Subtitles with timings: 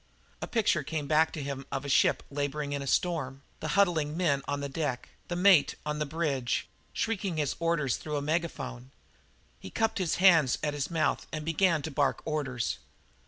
[0.41, 4.17] A picture came back to him of a ship labouring in a storm; the huddling
[4.17, 8.89] men on the deck; the mate on the bridge, shrieking his orders through a megaphone.
[9.59, 12.79] He cupped his hands at his mouth and began to bark orders.